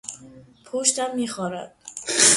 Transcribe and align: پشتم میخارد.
پشتم 0.65 1.15
میخارد. 1.15 1.75